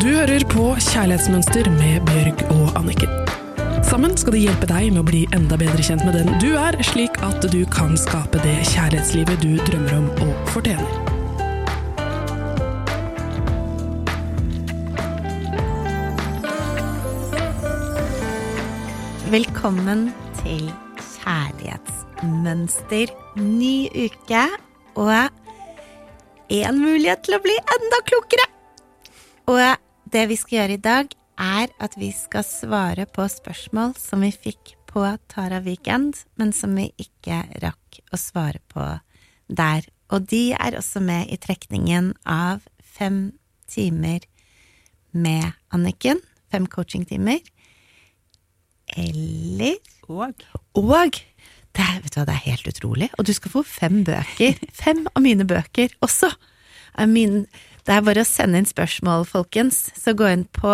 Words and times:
Du 0.00 0.06
hører 0.08 0.40
på 0.48 0.62
Kjærlighetsmønster 0.80 1.66
med 1.74 2.00
Bjørg 2.08 2.38
og 2.54 2.70
Anniken. 2.78 3.10
Sammen 3.84 4.14
skal 4.16 4.32
de 4.32 4.38
hjelpe 4.46 4.64
deg 4.70 4.86
med 4.94 5.02
å 5.02 5.04
bli 5.04 5.26
enda 5.36 5.58
bedre 5.60 5.82
kjent 5.84 6.00
med 6.06 6.14
den 6.16 6.30
du 6.40 6.56
er, 6.56 6.72
slik 6.88 7.18
at 7.26 7.44
du 7.52 7.66
kan 7.68 7.98
skape 8.00 8.40
det 8.40 8.64
kjærlighetslivet 8.70 9.44
du 9.44 9.60
drømmer 9.66 9.92
om 9.98 10.08
og 10.24 10.32
fortjener. 10.54 10.88
Velkommen 19.34 20.08
til 20.40 20.72
Kjærlighetsmønster. 21.10 23.12
Ny 23.36 24.08
uke 24.08 24.48
og 24.96 25.28
én 26.48 26.72
mulighet 26.80 27.20
til 27.28 27.36
å 27.36 27.44
bli 27.44 27.52
enda 27.76 28.00
klokere. 28.08 28.48
Og 29.50 29.58
det 30.12 30.26
vi 30.30 30.36
skal 30.38 30.56
gjøre 30.58 30.76
i 30.76 30.82
dag, 30.82 31.12
er 31.40 31.70
at 31.80 31.96
vi 31.98 32.10
skal 32.12 32.44
svare 32.44 33.06
på 33.08 33.24
spørsmål 33.30 33.94
som 33.98 34.24
vi 34.24 34.32
fikk 34.34 34.74
på 34.90 35.04
Tara 35.30 35.60
Weekend, 35.64 36.18
men 36.36 36.52
som 36.52 36.74
vi 36.76 36.90
ikke 37.00 37.44
rakk 37.62 38.00
å 38.10 38.18
svare 38.20 38.60
på 38.72 38.86
der. 39.48 39.86
Og 40.10 40.26
de 40.30 40.50
er 40.52 40.76
også 40.78 41.02
med 41.04 41.30
i 41.30 41.38
trekningen 41.40 42.12
av 42.26 42.66
fem 42.82 43.30
timer 43.70 44.26
med 45.14 45.52
Anniken. 45.70 46.20
Fem 46.50 46.66
coachingtimer. 46.66 47.38
Eller 48.98 49.78
Og 50.10 50.34
Og 50.74 51.20
det 51.70 51.84
er, 51.86 52.00
vet 52.02 52.14
du 52.14 52.18
hva, 52.18 52.26
det 52.26 52.34
er 52.34 52.48
helt 52.50 52.66
utrolig. 52.66 53.08
Og 53.18 53.26
du 53.26 53.32
skal 53.32 53.52
få 53.52 53.62
fem 53.62 54.02
bøker. 54.04 54.58
Fem 54.82 55.04
av 55.14 55.22
mine 55.22 55.46
bøker 55.46 55.94
også. 56.02 56.32
Min, 57.06 57.44
det 57.86 57.94
er 57.96 58.02
bare 58.06 58.24
å 58.24 58.28
sende 58.28 58.60
inn 58.60 58.68
spørsmål, 58.68 59.26
folkens. 59.28 59.88
Så 59.96 60.14
gå 60.16 60.28
inn 60.30 60.46
på 60.56 60.72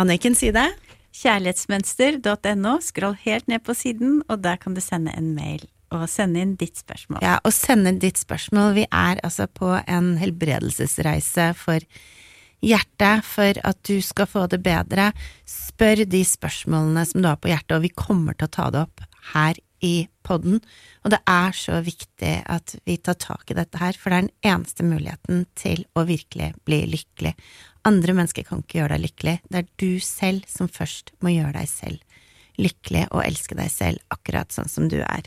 Annikens 0.00 0.42
side. 0.42 0.64
kjærlighetsmønster.no. 1.12 2.78
Skroll 2.80 3.18
helt 3.26 3.48
ned 3.50 3.62
på 3.66 3.76
siden, 3.76 4.22
og 4.28 4.42
der 4.44 4.58
kan 4.60 4.74
du 4.74 4.80
sende 4.80 5.14
en 5.16 5.34
mail 5.36 5.66
og 5.92 6.06
sende 6.08 6.40
inn 6.40 6.54
ditt 6.56 6.78
spørsmål. 6.80 7.20
Ja, 7.24 7.36
og 7.44 7.52
sende 7.52 7.92
inn 7.92 8.00
ditt 8.00 8.20
spørsmål. 8.20 8.72
Vi 8.78 8.86
er 8.88 9.20
altså 9.20 9.44
på 9.44 9.74
en 9.82 10.14
helbredelsesreise 10.20 11.50
for 11.58 11.84
hjertet, 12.62 13.26
for 13.26 13.58
at 13.66 13.80
du 13.84 13.98
skal 14.04 14.30
få 14.30 14.46
det 14.48 14.62
bedre. 14.64 15.10
Spør 15.48 16.06
de 16.08 16.22
spørsmålene 16.24 17.04
som 17.08 17.20
du 17.20 17.28
har 17.28 17.40
på 17.42 17.52
hjertet, 17.52 17.76
og 17.76 17.84
vi 17.84 17.92
kommer 17.92 18.38
til 18.38 18.48
å 18.48 18.54
ta 18.56 18.70
det 18.72 18.86
opp 18.86 19.04
her 19.34 19.60
i 19.82 20.06
podden. 20.26 20.60
Og 21.02 21.12
det 21.14 21.20
er 21.28 21.56
så 21.56 21.80
viktig 21.84 22.32
at 22.50 22.76
vi 22.86 22.96
tar 23.02 23.18
tak 23.20 23.50
i 23.50 23.58
dette 23.58 23.80
her, 23.82 23.98
for 23.98 24.10
det 24.10 24.18
er 24.18 24.26
den 24.28 24.52
eneste 24.54 24.86
muligheten 24.86 25.44
til 25.58 25.84
å 25.98 26.06
virkelig 26.08 26.52
bli 26.66 26.84
lykkelig. 26.94 27.34
Andre 27.88 28.14
mennesker 28.14 28.46
kan 28.46 28.62
ikke 28.62 28.80
gjøre 28.80 28.96
deg 28.96 29.08
lykkelig, 29.08 29.36
det 29.50 29.62
er 29.62 29.70
du 29.82 30.02
selv 30.04 30.46
som 30.50 30.70
først 30.70 31.14
må 31.24 31.34
gjøre 31.34 31.56
deg 31.58 31.70
selv 31.70 32.08
lykkelig 32.60 33.06
og 33.10 33.24
elske 33.24 33.56
deg 33.56 33.70
selv 33.72 34.12
akkurat 34.12 34.52
sånn 34.54 34.70
som 34.70 34.88
du 34.92 35.00
er. 35.02 35.26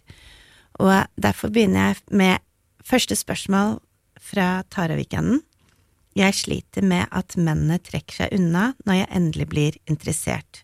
Og 0.80 1.08
derfor 1.20 1.52
begynner 1.54 1.92
jeg 1.92 2.16
med 2.16 2.44
første 2.86 3.18
spørsmål 3.18 3.80
fra 4.22 4.64
Tara-weekenden. 4.72 5.42
Jeg 6.16 6.38
sliter 6.38 6.86
med 6.86 7.10
at 7.12 7.36
mennene 7.36 7.80
trekker 7.84 8.24
seg 8.24 8.36
unna 8.38 8.70
når 8.88 9.02
jeg 9.02 9.12
endelig 9.20 9.50
blir 9.52 9.80
interessert. 9.90 10.64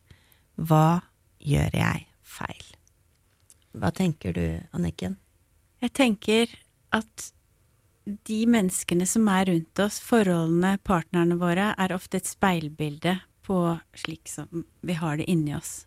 Hva 0.56 1.02
gjør 1.44 1.76
jeg 1.76 2.06
feil? 2.24 2.70
Hva 3.72 3.92
tenker 3.96 4.36
du, 4.36 4.46
Anniken? 4.76 5.18
Jeg 5.82 5.94
tenker 5.98 6.56
at 6.94 7.32
de 8.28 8.40
menneskene 8.50 9.06
som 9.08 9.30
er 9.32 9.48
rundt 9.48 9.82
oss, 9.82 10.00
forholdene, 10.04 10.76
partnerne 10.84 11.38
våre, 11.40 11.72
er 11.78 11.94
ofte 11.96 12.20
et 12.20 12.30
speilbilde 12.30 13.16
på 13.46 13.62
slik 13.98 14.30
som 14.30 14.66
vi 14.86 14.98
har 14.98 15.22
det 15.22 15.30
inni 15.32 15.56
oss. 15.56 15.86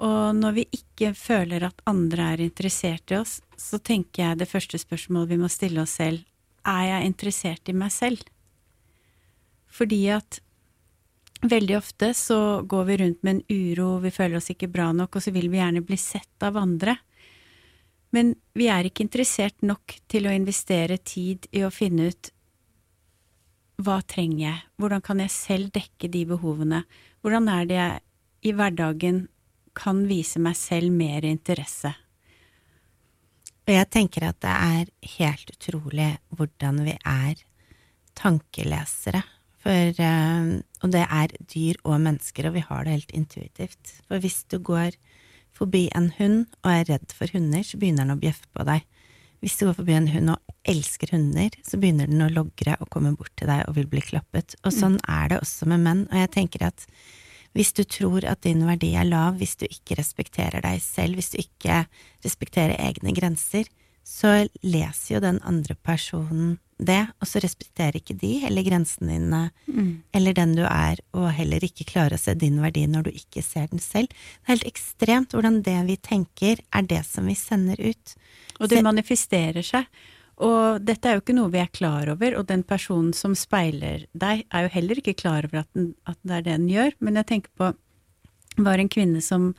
Og 0.00 0.36
når 0.36 0.56
vi 0.56 0.66
ikke 0.74 1.12
føler 1.16 1.66
at 1.66 1.82
andre 1.88 2.32
er 2.34 2.44
interessert 2.46 3.12
i 3.12 3.18
oss, 3.20 3.38
så 3.56 3.78
tenker 3.78 4.24
jeg 4.24 4.40
det 4.40 4.48
første 4.48 4.80
spørsmålet 4.80 5.34
vi 5.34 5.40
må 5.40 5.50
stille 5.52 5.82
oss 5.84 5.98
selv, 6.00 6.24
er 6.66 6.84
jeg 6.88 7.08
interessert 7.08 7.68
i 7.68 7.76
meg 7.76 7.92
selv? 7.92 8.22
Fordi 9.70 10.00
at 10.12 10.40
veldig 11.42 11.76
ofte 11.78 12.12
så 12.14 12.62
går 12.68 12.84
vi 12.88 12.96
rundt 13.00 13.22
med 13.22 13.36
en 13.36 13.44
uro, 13.48 13.98
vi 14.02 14.12
føler 14.12 14.40
oss 14.40 14.50
ikke 14.52 14.70
bra 14.72 14.90
nok, 14.92 15.16
og 15.16 15.24
så 15.24 15.32
vil 15.34 15.48
vi 15.52 15.60
gjerne 15.60 15.84
bli 15.86 15.96
sett 16.00 16.44
av 16.46 16.58
andre. 16.60 16.96
Men 18.10 18.34
vi 18.58 18.66
er 18.72 18.88
ikke 18.88 19.04
interessert 19.06 19.62
nok 19.62 19.94
til 20.10 20.26
å 20.26 20.34
investere 20.34 20.98
tid 20.98 21.46
i 21.54 21.62
å 21.64 21.72
finne 21.72 22.10
ut 22.10 22.32
hva 23.80 24.00
trenger 24.04 24.42
jeg, 24.44 24.62
hvordan 24.76 25.04
kan 25.04 25.22
jeg 25.22 25.32
selv 25.32 25.72
dekke 25.72 26.10
de 26.12 26.26
behovene, 26.28 26.82
hvordan 27.24 27.48
er 27.48 27.68
det 27.68 27.78
jeg 27.78 28.00
i 28.40 28.54
hverdagen 28.56 29.24
kan 29.76 30.04
vise 30.08 30.40
meg 30.42 30.56
selv 30.58 30.92
mer 30.92 31.24
interesse. 31.28 31.92
Og 33.68 33.74
jeg 33.76 33.88
tenker 33.92 34.26
at 34.26 34.40
det 34.42 34.52
er 34.52 34.88
helt 35.16 35.52
utrolig 35.54 36.08
hvordan 36.34 36.80
vi 36.86 36.96
er 36.98 37.42
tankelesere. 38.18 39.22
For, 39.60 39.92
eh, 39.92 40.60
og 40.80 40.92
det 40.94 41.04
er 41.04 41.34
dyr 41.52 41.80
og 41.84 42.00
mennesker, 42.00 42.48
og 42.48 42.56
vi 42.56 42.64
har 42.64 42.84
det 42.84 42.96
helt 42.96 43.16
intuitivt. 43.16 43.96
For 44.08 44.22
hvis 44.22 44.42
du 44.48 44.58
går 44.58 44.96
forbi 45.56 45.88
en 45.96 46.10
hund 46.16 46.46
og 46.62 46.70
er 46.72 46.86
redd 46.94 47.12
for 47.16 47.28
hunder, 47.34 47.64
så 47.66 47.80
begynner 47.80 48.06
den 48.06 48.16
å 48.16 48.20
bjeffe 48.20 48.48
på 48.56 48.64
deg. 48.68 48.86
Hvis 49.40 49.56
du 49.56 49.66
går 49.66 49.76
forbi 49.78 49.96
en 49.96 50.10
hund 50.12 50.32
og 50.34 50.54
elsker 50.68 51.12
hunder, 51.14 51.54
så 51.64 51.80
begynner 51.80 52.08
den 52.08 52.24
å 52.24 52.32
logre 52.32 52.76
og 52.80 52.90
komme 52.92 53.14
bort 53.16 53.32
til 53.40 53.48
deg 53.48 53.64
og 53.68 53.76
vil 53.76 53.88
bli 53.88 54.02
klappet. 54.04 54.56
Og 54.64 54.72
sånn 54.76 54.98
er 55.08 55.32
det 55.32 55.40
også 55.40 55.68
med 55.68 55.84
menn. 55.84 56.02
Og 56.10 56.16
jeg 56.20 56.32
tenker 56.36 56.66
at 56.68 56.84
hvis 57.56 57.72
du 57.74 57.82
tror 57.88 58.24
at 58.28 58.44
din 58.46 58.62
verdi 58.68 58.92
er 58.94 59.08
lav, 59.08 59.40
hvis 59.40 59.56
du 59.58 59.64
ikke 59.66 59.96
respekterer 59.98 60.62
deg 60.64 60.80
selv, 60.84 61.18
hvis 61.18 61.32
du 61.32 61.40
ikke 61.40 61.82
respekterer 62.24 62.76
egne 62.78 63.14
grenser, 63.16 63.66
så 64.06 64.48
leser 64.62 65.14
jo 65.14 65.22
den 65.22 65.40
andre 65.46 65.76
personen 65.86 66.58
det, 66.80 67.02
og 67.20 67.28
så 67.28 67.42
respekterer 67.44 67.98
ikke 67.98 68.16
de 68.16 68.30
heller 68.40 68.64
grensene 68.64 69.18
dine, 69.18 69.40
eller 70.16 70.36
den 70.36 70.54
du 70.56 70.62
er, 70.64 71.00
og 71.12 71.26
heller 71.36 71.64
ikke 71.66 71.84
klarer 71.84 72.16
å 72.16 72.20
se 72.20 72.32
din 72.34 72.56
verdi 72.62 72.86
når 72.88 73.08
du 73.08 73.10
ikke 73.12 73.42
ser 73.44 73.68
den 73.68 73.82
selv. 73.84 74.08
Det 74.08 74.46
er 74.46 74.54
helt 74.54 74.70
ekstremt 74.70 75.36
hvordan 75.36 75.60
det 75.66 75.76
vi 75.90 75.98
tenker, 76.00 76.62
er 76.72 76.88
det 76.88 77.02
som 77.04 77.28
vi 77.28 77.36
sender 77.36 77.80
ut. 77.80 78.16
Og 78.60 78.72
det 78.72 78.80
manifesterer 78.86 79.66
seg. 79.66 79.84
Og 80.40 80.80
dette 80.80 81.04
er 81.04 81.18
jo 81.18 81.20
ikke 81.20 81.36
noe 81.36 81.52
vi 81.52 81.60
er 81.60 81.68
klar 81.68 82.08
over, 82.08 82.38
og 82.38 82.48
den 82.48 82.64
personen 82.64 83.12
som 83.12 83.36
speiler 83.36 84.06
deg, 84.16 84.46
er 84.48 84.64
jo 84.64 84.74
heller 84.78 85.02
ikke 85.02 85.18
klar 85.20 85.44
over 85.44 85.66
at, 85.66 85.70
den, 85.76 85.92
at 86.08 86.16
det 86.24 86.38
er 86.38 86.46
det 86.46 86.56
den 86.56 86.68
gjør. 86.72 86.96
Men 87.04 87.20
jeg 87.20 87.32
tenker 87.34 87.52
på 87.60 87.74
det 88.56 88.66
var 88.66 88.80
en 88.82 88.90
kvinne 88.92 89.20
som 89.24 89.52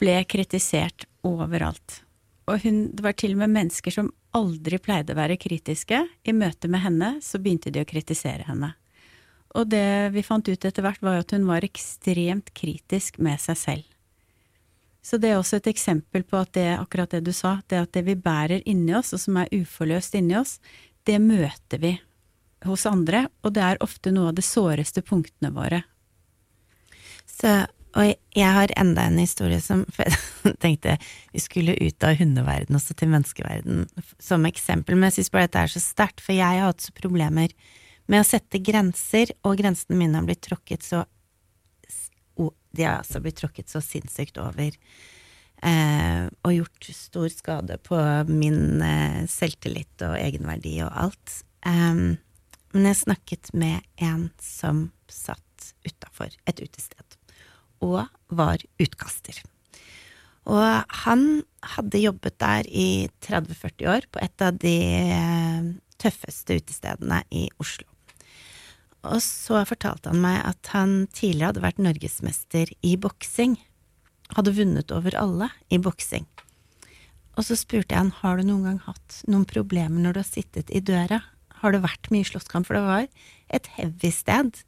ble 0.00 0.20
kritisert 0.28 1.06
overalt. 1.26 2.02
Og 2.50 2.60
hun, 2.64 2.80
det 2.92 3.04
var 3.04 3.16
til 3.16 3.36
og 3.36 3.42
med 3.44 3.54
mennesker 3.54 3.94
som 3.94 4.10
aldri 4.36 4.78
pleide 4.82 5.14
å 5.14 5.18
være 5.18 5.38
kritiske. 5.40 6.02
I 6.24 6.34
møte 6.36 6.68
med 6.68 6.84
henne 6.84 7.10
så 7.24 7.40
begynte 7.40 7.72
de 7.72 7.82
å 7.82 7.88
kritisere 7.88 8.44
henne. 8.48 8.74
Og 9.54 9.70
det 9.70 10.10
vi 10.14 10.24
fant 10.26 10.48
ut 10.48 10.64
etter 10.66 10.82
hvert, 10.82 11.02
var 11.02 11.22
at 11.22 11.32
hun 11.32 11.46
var 11.46 11.64
ekstremt 11.64 12.50
kritisk 12.58 13.20
med 13.22 13.40
seg 13.40 13.60
selv. 13.60 13.90
Så 15.04 15.18
det 15.20 15.30
er 15.30 15.38
også 15.38 15.58
et 15.60 15.68
eksempel 15.68 16.24
på 16.24 16.40
at 16.40 16.54
det, 16.56 16.66
akkurat 16.78 17.12
det 17.12 17.22
du 17.26 17.32
sa, 17.36 17.58
det 17.68 17.82
at 17.84 17.92
det 17.92 18.06
vi 18.06 18.16
bærer 18.16 18.64
inni 18.68 18.94
oss, 18.96 19.12
og 19.12 19.20
som 19.20 19.36
er 19.40 19.52
uforløst 19.52 20.16
inni 20.16 20.36
oss, 20.38 20.56
det 21.04 21.20
møter 21.20 21.80
vi 21.82 21.92
hos 22.64 22.86
andre, 22.88 23.26
og 23.44 23.52
det 23.54 23.62
er 23.62 23.82
ofte 23.84 24.12
noe 24.14 24.32
av 24.32 24.38
de 24.38 24.44
såreste 24.44 25.04
punktene 25.04 25.52
våre. 25.52 25.82
Så, 27.28 27.52
og 27.94 28.10
jeg 28.34 28.50
har 28.56 28.72
enda 28.80 29.06
en 29.06 29.20
historie 29.22 29.60
som 29.62 29.84
Jeg 30.44 30.58
tenkte 30.60 30.96
vi 31.32 31.40
skulle 31.42 31.76
ut 31.78 32.04
av 32.06 32.18
hundeverden 32.18 32.76
også 32.76 32.96
til 32.98 33.10
menneskeverden 33.12 33.86
som 34.22 34.44
eksempel, 34.48 34.98
men 34.98 35.08
jeg 35.08 35.20
syns 35.20 35.32
bare 35.34 35.48
dette 35.48 35.64
er 35.64 35.72
så 35.72 35.82
sterkt, 35.82 36.22
for 36.24 36.36
jeg 36.36 36.60
har 36.60 36.68
hatt 36.68 36.84
så 36.84 36.94
problemer 36.96 37.54
med 38.10 38.20
å 38.20 38.28
sette 38.28 38.60
grenser, 38.60 39.32
og 39.46 39.58
grensene 39.60 39.96
mine 39.98 40.18
har 40.18 40.26
blitt 40.28 40.44
tråkket 40.44 40.84
så 40.84 41.04
De 42.74 42.82
har 42.82 42.98
altså 42.98 43.20
blitt 43.22 43.38
tråkket 43.38 43.70
så 43.70 43.78
sinnssykt 43.78 44.40
over. 44.42 44.74
Eh, 45.62 46.24
og 46.42 46.56
gjort 46.56 46.88
stor 46.90 47.28
skade 47.30 47.76
på 47.86 47.96
min 48.26 48.82
eh, 48.82 49.20
selvtillit 49.30 50.02
og 50.02 50.16
egenverdi 50.18 50.74
og 50.82 50.90
alt. 51.04 51.36
Eh, 51.64 52.02
men 52.74 52.88
jeg 52.90 52.98
snakket 52.98 53.52
med 53.54 53.86
en 54.02 54.26
som 54.42 54.88
satt 55.06 55.70
utafor 55.86 56.34
et 56.50 56.60
utested, 56.60 57.13
og 57.84 58.04
var 58.34 58.62
utkaster. 58.80 59.42
Og 60.44 60.94
han 61.04 61.24
hadde 61.74 62.02
jobbet 62.02 62.36
der 62.42 62.68
i 62.68 63.08
30-40 63.24 63.88
år 63.94 64.08
på 64.12 64.20
et 64.24 64.44
av 64.44 64.58
de 64.60 64.76
eh, 65.14 65.68
tøffeste 66.00 66.58
utestedene 66.60 67.22
i 67.32 67.46
Oslo. 67.62 67.88
Og 69.04 69.20
så 69.20 69.60
fortalte 69.68 70.12
han 70.12 70.22
meg 70.24 70.40
at 70.44 70.72
han 70.72 71.04
tidligere 71.12 71.52
hadde 71.52 71.64
vært 71.64 71.82
norgesmester 71.84 72.72
i 72.84 72.94
boksing. 73.00 73.58
Hadde 74.36 74.54
vunnet 74.56 74.92
over 74.96 75.16
alle 75.20 75.50
i 75.72 75.80
boksing. 75.80 76.26
Og 77.34 77.48
så 77.48 77.56
spurte 77.58 77.92
jeg 77.92 78.00
han 78.00 78.14
har 78.20 78.38
du 78.38 78.46
noen 78.46 78.68
gang 78.68 78.80
hatt 78.86 79.20
noen 79.28 79.46
problemer 79.48 80.00
når 80.00 80.14
du 80.14 80.20
har 80.22 80.28
sittet 80.28 80.70
i 80.72 80.80
døra. 80.84 81.20
Har 81.60 81.74
det 81.74 81.82
vært 81.84 82.10
mye 82.14 82.26
slåsskamp? 82.28 82.68
For 82.68 82.78
det 82.78 82.84
var 82.86 83.08
et 83.58 83.68
heavy 83.76 84.12
sted. 84.14 84.60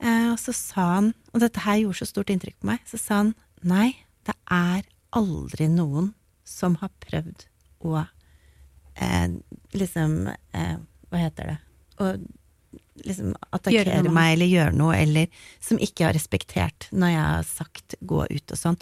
Eh, 0.00 0.28
og 0.32 0.38
så 0.40 0.54
sa 0.56 0.86
han, 0.96 1.12
og 1.34 1.42
dette 1.42 1.62
her 1.64 1.82
gjorde 1.82 2.00
så 2.00 2.08
stort 2.08 2.32
inntrykk 2.32 2.56
på 2.60 2.70
meg, 2.70 2.84
så 2.88 3.00
sa 3.00 3.20
han 3.22 3.34
nei, 3.60 3.92
det 4.24 4.36
er 4.52 4.86
aldri 5.16 5.68
noen 5.68 6.12
som 6.46 6.78
har 6.80 6.92
prøvd 7.04 7.46
å 7.86 7.96
eh, 8.00 9.28
liksom 9.76 10.22
eh, 10.30 10.76
Hva 11.10 11.20
heter 11.24 11.50
det? 11.50 11.58
Å 12.00 12.12
liksom 13.06 13.32
attakkere 13.50 14.12
meg 14.12 14.34
eller 14.34 14.50
gjøre 14.50 14.76
noe, 14.76 14.96
eller 14.98 15.42
som 15.62 15.80
ikke 15.80 16.08
har 16.08 16.16
respektert 16.16 16.88
når 16.90 17.14
jeg 17.14 17.24
har 17.24 17.48
sagt 17.48 17.96
gå 18.00 18.26
ut 18.30 18.54
og 18.54 18.60
sånn. 18.60 18.78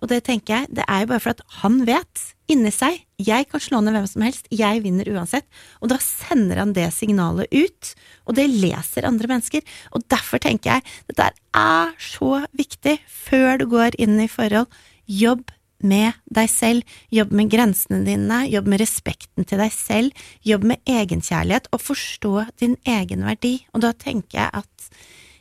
Og 0.00 0.10
det 0.12 0.22
tenker 0.28 0.60
jeg, 0.60 0.74
det 0.80 0.86
er 0.86 1.04
jo 1.04 1.10
bare 1.12 1.24
for 1.24 1.34
at 1.34 1.42
han 1.60 1.82
vet 1.88 2.26
inni 2.50 2.72
seg 2.74 3.02
jeg 3.20 3.46
kan 3.50 3.60
slå 3.62 3.82
ned 3.84 3.94
hvem 3.94 4.06
som 4.08 4.24
helst, 4.24 4.46
jeg 4.48 4.80
vinner 4.84 5.08
uansett. 5.12 5.44
Og 5.84 5.90
da 5.92 5.98
sender 6.00 6.62
han 6.62 6.72
det 6.76 6.86
signalet 6.96 7.52
ut, 7.52 7.92
og 8.24 8.38
det 8.38 8.46
leser 8.48 9.08
andre 9.08 9.28
mennesker. 9.28 9.64
Og 9.92 10.06
derfor 10.08 10.40
tenker 10.42 10.78
jeg 10.78 10.86
dette 11.10 11.30
er 11.60 11.92
så 12.00 12.44
viktig 12.56 12.96
før 13.04 13.60
du 13.60 13.66
går 13.74 13.98
inn 14.00 14.16
i 14.22 14.30
forhold. 14.30 14.70
Jobb 15.10 15.50
med 15.86 16.16
deg 16.32 16.50
selv, 16.52 16.96
jobb 17.12 17.32
med 17.36 17.50
grensene 17.52 18.02
dine, 18.06 18.42
jobb 18.50 18.70
med 18.70 18.82
respekten 18.82 19.46
til 19.48 19.62
deg 19.62 19.72
selv, 19.74 20.26
jobb 20.46 20.66
med 20.72 20.82
egenkjærlighet, 20.88 21.70
og 21.72 21.84
forstå 21.84 22.34
din 22.62 22.76
egen 22.88 23.24
verdi. 23.26 23.58
Og 23.74 23.84
da 23.84 23.92
tenker 23.96 24.42
jeg 24.42 24.64
at 24.64 24.90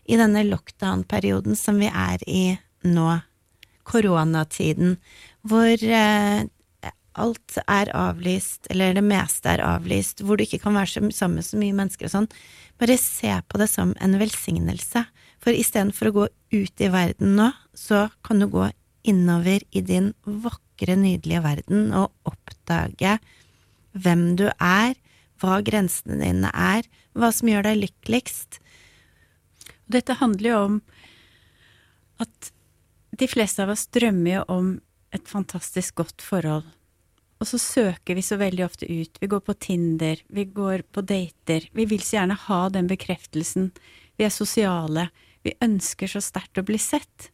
i 0.10 0.18
denne 0.18 0.46
lockdown-perioden 0.48 1.58
som 1.60 1.82
vi 1.82 1.90
er 1.92 2.24
i 2.28 2.46
nå, 2.88 3.20
koronatiden, 3.90 4.98
hvor 5.50 5.74
eh, 5.74 6.46
alt 7.20 7.60
er 7.66 7.92
avlyst, 7.98 8.70
eller 8.72 8.96
det 8.98 9.06
meste 9.06 9.52
er 9.52 9.64
avlyst, 9.66 10.24
hvor 10.24 10.38
du 10.38 10.46
ikke 10.46 10.62
kan 10.64 10.78
være 10.78 11.10
sammen 11.12 11.40
med 11.40 11.48
så 11.48 11.60
mye 11.60 11.76
mennesker 11.76 12.10
og 12.10 12.14
sånn, 12.14 12.30
bare 12.80 12.98
se 13.02 13.34
på 13.50 13.60
det 13.60 13.70
som 13.72 13.96
en 14.00 14.20
velsignelse. 14.22 15.04
For 15.40 15.56
istedenfor 15.56 16.10
å 16.10 16.16
gå 16.16 16.28
ut 16.56 16.84
i 16.84 16.92
verden 16.92 17.36
nå, 17.40 17.50
så 17.76 18.08
kan 18.26 18.42
du 18.42 18.50
gå 18.52 18.70
innover 19.08 19.64
i 19.72 19.82
din 19.86 20.14
vakre, 20.24 20.96
nydelige 21.00 21.44
verden 21.44 21.94
og 21.96 22.12
oppdage 22.28 23.18
hvem 23.98 24.34
du 24.40 24.48
er, 24.50 24.96
hva 25.40 25.60
grensene 25.66 26.20
dine 26.20 26.52
er, 26.54 26.88
hva 27.18 27.32
som 27.36 27.50
gjør 27.50 27.70
deg 27.70 27.84
lykkeligst. 27.84 28.60
Dette 29.90 30.20
handler 30.20 30.52
jo 30.52 30.60
om 30.68 30.82
at 32.24 32.52
de 33.20 33.28
fleste 33.28 33.64
av 33.64 33.72
oss 33.74 33.88
drømmer 33.92 34.40
jo 34.40 34.44
om 34.52 34.76
et 35.16 35.26
fantastisk 35.28 35.98
godt 36.00 36.22
forhold. 36.24 36.68
Og 37.40 37.48
så 37.48 37.58
søker 37.62 38.18
vi 38.18 38.24
så 38.24 38.36
veldig 38.40 38.66
ofte 38.66 38.88
ut. 38.88 39.16
Vi 39.22 39.28
går 39.32 39.42
på 39.48 39.56
Tinder, 39.56 40.20
vi 40.28 40.44
går 40.46 40.84
på 40.92 41.02
dater. 41.08 41.66
Vi 41.72 41.86
vil 41.88 42.04
så 42.04 42.20
gjerne 42.20 42.36
ha 42.36 42.62
den 42.74 42.90
bekreftelsen. 42.92 43.72
Vi 44.20 44.28
er 44.28 44.34
sosiale. 44.34 45.08
Vi 45.48 45.56
ønsker 45.64 46.12
så 46.12 46.22
sterkt 46.24 46.60
å 46.60 46.66
bli 46.68 46.78
sett. 46.84 47.30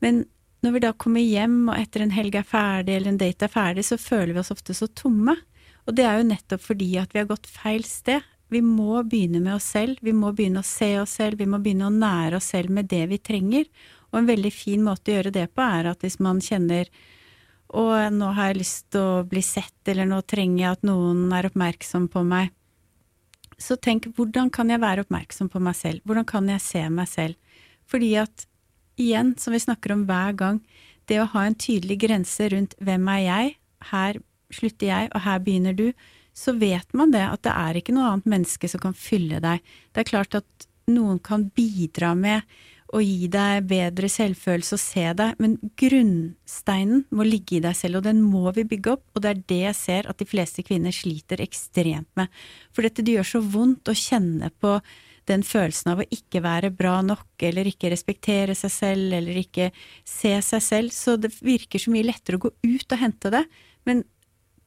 Men 0.00 0.24
når 0.62 0.74
vi 0.74 0.82
da 0.84 0.92
kommer 0.94 1.22
hjem, 1.24 1.64
og 1.68 1.78
etter 1.78 2.04
en 2.04 2.14
helg 2.14 2.36
er 2.38 2.46
ferdig, 2.46 2.94
eller 2.96 3.12
en 3.12 3.20
date 3.20 3.48
er 3.48 3.52
ferdig, 3.52 3.84
så 3.88 3.98
føler 3.98 4.34
vi 4.34 4.42
oss 4.42 4.52
ofte 4.54 4.76
så 4.76 4.86
tomme. 4.86 5.34
Og 5.88 5.96
det 5.98 6.06
er 6.06 6.20
jo 6.20 6.28
nettopp 6.28 6.62
fordi 6.62 6.92
at 7.00 7.14
vi 7.14 7.22
har 7.22 7.30
gått 7.30 7.50
feil 7.50 7.82
sted. 7.86 8.22
Vi 8.52 8.60
må 8.62 9.00
begynne 9.08 9.40
med 9.40 9.56
oss 9.56 9.70
selv, 9.72 9.98
vi 10.04 10.12
må 10.14 10.30
begynne 10.36 10.60
å 10.60 10.66
se 10.66 10.92
oss 11.00 11.16
selv, 11.18 11.40
vi 11.40 11.48
må 11.48 11.58
begynne 11.62 11.88
å 11.88 11.94
nære 11.94 12.38
oss 12.38 12.50
selv 12.52 12.70
med 12.74 12.90
det 12.90 13.06
vi 13.10 13.18
trenger. 13.18 13.66
Og 14.12 14.20
en 14.20 14.28
veldig 14.28 14.52
fin 14.52 14.82
måte 14.84 15.10
å 15.10 15.16
gjøre 15.16 15.32
det 15.34 15.46
på 15.56 15.64
er 15.64 15.88
at 15.88 16.04
hvis 16.04 16.18
man 16.22 16.42
kjenner 16.44 16.90
å, 17.72 17.86
nå 18.12 18.32
har 18.36 18.52
jeg 18.52 18.60
lyst 18.60 18.90
til 18.92 19.00
å 19.00 19.22
bli 19.26 19.42
sett, 19.42 19.78
eller 19.88 20.06
nå 20.06 20.20
trenger 20.28 20.60
jeg 20.60 20.76
at 20.76 20.84
noen 20.84 21.24
er 21.32 21.48
oppmerksom 21.48 22.10
på 22.12 22.22
meg, 22.28 22.52
så 23.56 23.78
tenk 23.80 24.10
hvordan 24.16 24.50
kan 24.52 24.70
jeg 24.70 24.82
være 24.82 25.06
oppmerksom 25.06 25.48
på 25.52 25.62
meg 25.62 25.78
selv, 25.78 26.04
hvordan 26.04 26.28
kan 26.28 26.48
jeg 26.52 26.62
se 26.64 26.82
meg 26.92 27.08
selv? 27.08 27.58
Fordi 27.88 28.12
at 28.20 28.46
igjen, 29.02 29.34
som 29.38 29.54
vi 29.54 29.62
snakker 29.62 29.94
om 29.94 30.06
hver 30.08 30.36
gang, 30.38 30.60
det 31.10 31.20
å 31.20 31.28
ha 31.34 31.46
en 31.46 31.58
tydelig 31.58 31.98
grense 32.04 32.48
rundt 32.52 32.76
hvem 32.80 33.08
er 33.16 33.22
jeg, 33.26 33.54
her 33.92 34.20
slutter 34.52 34.90
jeg, 34.90 35.08
og 35.12 35.24
her 35.26 35.40
begynner 35.42 35.76
du, 35.76 35.88
så 36.32 36.54
vet 36.56 36.94
man 36.96 37.12
det, 37.12 37.24
at 37.28 37.42
det 37.44 37.52
er 37.52 37.78
ikke 37.78 37.94
noe 37.96 38.10
annet 38.12 38.28
menneske 38.34 38.70
som 38.70 38.80
kan 38.80 38.94
fylle 38.96 39.40
deg. 39.44 39.64
Det 39.92 40.04
er 40.04 40.08
klart 40.08 40.38
at 40.38 40.68
noen 40.90 41.18
kan 41.22 41.48
bidra 41.54 42.14
med 42.18 42.46
å 42.92 43.00
gi 43.00 43.28
deg 43.32 43.64
bedre 43.70 44.08
selvfølelse 44.12 44.76
og 44.76 44.80
se 44.82 45.04
deg, 45.16 45.38
men 45.40 45.56
grunnsteinen 45.80 47.06
må 47.16 47.24
ligge 47.24 47.56
i 47.56 47.62
deg 47.64 47.76
selv, 47.76 48.00
og 48.00 48.08
den 48.08 48.20
må 48.24 48.52
vi 48.56 48.66
bygge 48.68 48.96
opp, 48.98 49.06
og 49.14 49.24
det 49.24 49.30
er 49.30 49.40
det 49.48 49.60
jeg 49.62 49.78
ser 49.78 50.10
at 50.10 50.20
de 50.20 50.28
fleste 50.28 50.64
kvinner 50.66 50.92
sliter 50.92 51.40
ekstremt 51.44 52.10
med. 52.20 52.28
For 52.72 52.84
dette 52.84 53.04
det 53.04 53.16
gjør 53.16 53.30
så 53.30 53.40
vondt 53.54 53.88
å 53.88 53.96
kjenne 53.96 54.52
på 54.60 54.76
den 55.30 55.44
følelsen 55.46 55.92
av 55.92 56.02
å 56.02 56.08
ikke 56.10 56.42
være 56.44 56.72
bra 56.74 56.98
nok, 57.06 57.30
eller 57.42 57.68
ikke 57.70 57.92
respektere 57.92 58.56
seg 58.58 58.72
selv, 58.74 59.12
eller 59.18 59.42
ikke 59.42 59.70
se 60.08 60.34
seg 60.42 60.64
selv, 60.64 60.96
så 60.96 61.18
det 61.20 61.32
virker 61.40 61.82
så 61.82 61.92
mye 61.94 62.08
lettere 62.08 62.40
å 62.40 62.46
gå 62.46 62.52
ut 62.64 62.96
og 62.96 63.00
hente 63.00 63.32
det, 63.34 63.44
men 63.88 64.04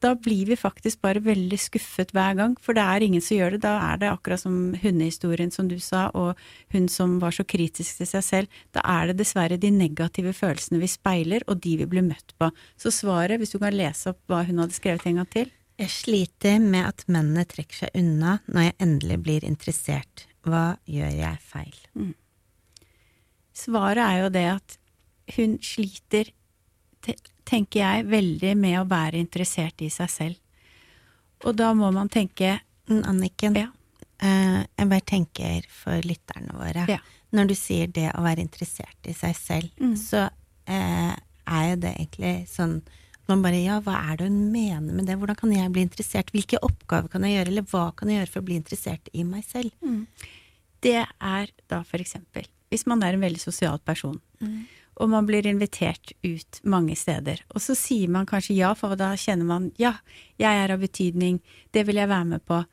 da 0.03 0.11
blir 0.19 0.45
vi 0.45 0.57
faktisk 0.59 1.01
bare 1.01 1.23
veldig 1.23 1.57
skuffet 1.59 2.11
hver 2.13 2.35
gang, 2.37 2.55
for 2.61 2.77
det 2.77 2.83
er 2.83 3.05
ingen 3.05 3.23
som 3.23 3.37
gjør 3.37 3.55
det. 3.55 3.61
Da 3.63 3.73
er 3.87 4.01
det 4.01 4.11
akkurat 4.11 4.41
som 4.41 4.75
hundehistorien 4.81 5.53
som 5.53 5.69
du 5.71 5.77
sa, 5.81 6.09
og 6.13 6.39
hun 6.75 6.89
som 6.91 7.17
var 7.23 7.35
så 7.35 7.45
kritisk 7.47 8.01
til 8.01 8.09
seg 8.09 8.25
selv. 8.27 8.59
Da 8.75 8.83
er 8.97 9.09
det 9.09 9.19
dessverre 9.21 9.57
de 9.61 9.71
negative 9.73 10.35
følelsene 10.35 10.81
vi 10.83 10.91
speiler, 10.91 11.45
og 11.47 11.63
de 11.63 11.77
vi 11.81 11.89
blir 11.89 12.05
møtt 12.05 12.35
på. 12.37 12.51
Så 12.77 12.93
svaret, 12.93 13.39
hvis 13.41 13.55
du 13.55 13.59
kan 13.63 13.75
lese 13.75 14.11
opp 14.13 14.21
hva 14.29 14.43
hun 14.45 14.61
hadde 14.61 14.77
skrevet 14.77 15.07
en 15.09 15.23
gang 15.23 15.31
til? 15.39 15.53
Jeg 15.79 15.91
sliter 15.91 16.61
med 16.63 16.85
at 16.87 17.03
mennene 17.11 17.43
trekker 17.49 17.83
seg 17.83 17.97
unna 17.99 18.37
når 18.47 18.69
jeg 18.69 18.79
endelig 18.85 19.17
blir 19.25 19.47
interessert. 19.47 20.27
Hva 20.45 20.65
gjør 20.89 21.13
jeg 21.13 21.42
feil? 21.42 21.77
Mm. 21.97 22.13
Svaret 23.56 24.03
er 24.03 24.18
jo 24.24 24.31
det 24.33 24.45
at 24.51 24.77
hun 25.36 25.56
sliter, 25.63 26.30
tenker 27.47 27.80
jeg, 27.80 28.07
veldig 28.12 28.51
med 28.59 28.80
å 28.81 28.89
være 28.89 29.21
interessert 29.21 29.81
i 29.81 29.89
seg 29.94 30.12
selv. 30.12 30.42
Og 31.45 31.56
da 31.57 31.71
må 31.77 31.89
man 31.94 32.09
tenke 32.12 32.57
mm, 32.89 33.01
Anniken, 33.09 33.57
ja. 33.57 33.69
uh, 34.24 34.62
jeg 34.63 34.92
bare 34.92 35.07
tenker 35.07 35.69
for 35.71 36.06
lytterne 36.06 36.56
våre. 36.57 36.86
Ja. 36.91 37.00
Når 37.36 37.50
du 37.51 37.56
sier 37.57 37.89
det 37.91 38.09
å 38.15 38.24
være 38.25 38.45
interessert 38.45 39.09
i 39.09 39.15
seg 39.18 39.33
selv, 39.38 39.81
mm. 39.81 39.95
så 40.00 40.27
eh, 40.71 41.15
er 41.51 41.65
jo 41.71 41.80
det 41.83 41.91
egentlig 41.98 42.36
sånn 42.48 42.77
man 43.25 43.41
bare 43.41 43.57
ja, 43.57 43.80
hva 43.81 43.98
er 44.12 44.19
det 44.19 44.27
hun 44.30 44.51
mener 44.53 44.94
med 44.94 45.07
det, 45.09 45.18
hvordan 45.18 45.38
kan 45.39 45.53
jeg 45.53 45.71
bli 45.74 45.86
interessert, 45.88 46.30
hvilke 46.33 46.59
oppgaver 46.65 47.09
kan 47.12 47.25
jeg 47.25 47.39
gjøre, 47.39 47.53
eller 47.53 47.69
hva 47.71 47.86
kan 47.98 48.12
jeg 48.12 48.21
gjøre 48.21 48.31
for 48.36 48.44
å 48.44 48.48
bli 48.50 48.57
interessert 48.59 49.09
i 49.18 49.25
meg 49.25 49.45
selv? 49.48 49.74
Mm. 49.81 50.03
Det 50.86 51.01
er 51.01 51.51
da 51.72 51.82
for 51.88 52.04
eksempel 52.04 52.46
hvis 52.75 52.86
man 52.89 53.04
er 53.06 53.15
en 53.15 53.24
veldig 53.24 53.39
sosial 53.39 53.80
person, 53.86 54.18
mm. 54.42 54.56
og 55.00 55.12
man 55.12 55.27
blir 55.27 55.48
invitert 55.48 56.12
ut 56.25 56.60
mange 56.63 56.96
steder, 57.00 57.44
og 57.54 57.63
så 57.63 57.75
sier 57.77 58.12
man 58.12 58.27
kanskje 58.30 58.58
ja, 58.58 58.74
for 58.77 58.98
da 59.00 59.13
kjenner 59.20 59.48
man 59.48 59.70
ja, 59.82 59.96
jeg 60.42 60.63
er 60.63 60.74
av 60.75 60.82
betydning, 60.84 61.39
det 61.75 61.86
vil 61.88 62.01
jeg 62.01 62.12
være 62.12 62.32
med 62.36 62.46
på. 62.46 62.63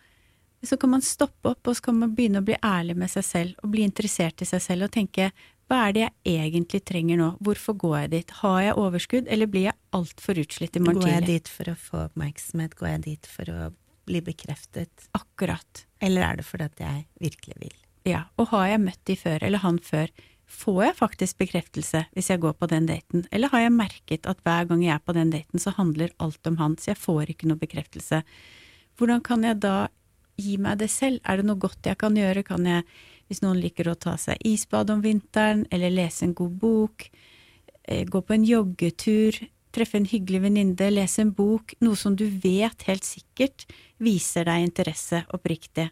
Så 0.63 0.79
kan 0.79 0.93
man 0.95 1.03
stoppe 1.03 1.53
opp, 1.53 1.67
og 1.67 1.75
så 1.75 1.89
kan 1.89 1.99
man 1.99 2.15
begynne 2.15 2.43
å 2.43 2.47
bli 2.47 2.57
ærlig 2.63 2.97
med 2.99 3.11
seg 3.11 3.27
selv, 3.27 3.63
og 3.63 3.75
bli 3.75 3.85
interessert 3.87 4.43
i 4.43 4.49
seg 4.49 4.63
selv, 4.63 4.87
og 4.87 4.95
tenke 4.95 5.33
hva 5.71 5.87
er 5.89 5.95
det 5.97 6.03
jeg 6.29 6.49
egentlig 6.51 6.83
trenger 6.85 7.19
nå, 7.19 7.29
hvorfor 7.43 7.79
går 7.81 7.97
jeg 8.03 8.11
dit, 8.17 8.35
har 8.43 8.59
jeg 8.67 8.79
overskudd, 8.79 9.31
eller 9.33 9.51
blir 9.51 9.71
jeg 9.71 9.79
altfor 9.97 10.43
utslitt 10.43 10.77
i 10.77 10.83
morgen 10.85 11.01
tidlig? 11.01 11.15
Går 11.15 11.19
jeg 11.19 11.31
dit 11.31 11.53
for 11.55 11.73
å 11.73 11.79
få 11.87 12.03
oppmerksomhet, 12.09 12.77
går 12.79 12.91
jeg 12.91 13.05
dit 13.07 13.31
for 13.37 13.55
å 13.55 13.71
bli 14.11 14.23
bekreftet? 14.27 15.09
Akkurat. 15.17 15.87
Eller 16.03 16.27
er 16.27 16.43
det 16.43 16.47
fordi 16.47 16.69
at 16.69 16.85
jeg 16.85 17.07
virkelig 17.23 17.59
vil? 17.63 17.82
Ja, 18.09 18.27
og 18.41 18.51
har 18.51 18.67
jeg 18.73 18.83
møtt 18.83 19.03
de 19.07 19.17
før, 19.19 19.43
eller 19.47 19.63
han 19.63 19.79
før, 19.83 20.11
får 20.53 20.81
jeg 20.85 20.97
faktisk 20.99 21.39
bekreftelse 21.41 22.03
hvis 22.13 22.29
jeg 22.29 22.43
går 22.43 22.57
på 22.61 22.69
den 22.69 22.87
daten, 22.91 23.25
eller 23.33 23.53
har 23.53 23.65
jeg 23.65 23.75
merket 23.77 24.29
at 24.29 24.43
hver 24.45 24.69
gang 24.69 24.83
jeg 24.85 24.95
er 24.97 25.05
på 25.05 25.15
den 25.17 25.33
daten, 25.33 25.63
så 25.63 25.73
handler 25.77 26.13
alt 26.23 26.47
om 26.51 26.59
han, 26.61 26.77
så 26.77 26.93
jeg 26.93 27.01
får 27.01 27.33
ikke 27.33 27.49
noe 27.49 27.61
bekreftelse? 27.61 28.23
Hvordan 28.99 29.23
kan 29.25 29.47
jeg 29.47 29.63
da 29.63 29.77
gi 30.41 30.59
meg 30.61 30.83
det 30.83 30.91
selv? 30.93 31.23
Er 31.25 31.41
det 31.41 31.49
noe 31.49 31.61
godt 31.61 31.89
jeg 31.89 31.99
kan 32.01 32.17
gjøre? 32.19 32.45
Kan 32.47 32.67
jeg, 32.69 32.85
hvis 33.29 33.43
noen 33.45 33.61
liker 33.63 33.89
å 33.89 33.97
ta 33.97 34.19
seg 34.21 34.41
isbad 34.49 34.93
om 34.93 35.03
vinteren, 35.05 35.65
eller 35.73 35.95
lese 35.95 36.27
en 36.27 36.37
god 36.37 36.59
bok, 36.61 37.09
eh, 37.85 38.05
gå 38.05 38.21
på 38.21 38.37
en 38.37 38.45
joggetur, 38.45 39.39
treffe 39.73 39.97
en 39.97 40.09
hyggelig 40.09 40.43
venninne, 40.45 40.91
lese 40.93 41.25
en 41.25 41.33
bok, 41.33 41.73
noe 41.81 41.97
som 41.97 42.17
du 42.17 42.27
vet 42.27 42.85
helt 42.89 43.09
sikkert 43.09 43.65
viser 44.03 44.45
deg 44.49 44.67
interesse 44.67 45.25
oppriktig. 45.33 45.89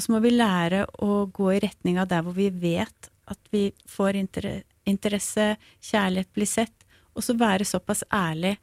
Og 0.00 0.04
så 0.06 0.14
må 0.14 0.22
vi 0.24 0.30
lære 0.32 0.86
å 1.04 1.26
gå 1.28 1.50
i 1.52 1.58
retning 1.60 1.98
av 2.00 2.06
der 2.08 2.22
hvor 2.24 2.32
vi 2.32 2.46
vet 2.48 3.10
at 3.28 3.40
vi 3.52 3.66
får 3.84 4.16
interesse, 4.16 5.44
kjærlighet, 5.76 6.30
blir 6.32 6.48
sett, 6.48 6.86
og 7.12 7.26
så 7.26 7.34
være 7.36 7.66
såpass 7.68 8.00
ærlig 8.08 8.54